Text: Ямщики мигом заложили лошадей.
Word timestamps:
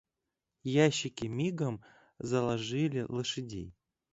Ямщики 0.73 1.27
мигом 1.27 1.85
заложили 2.17 3.05
лошадей. 3.07 3.75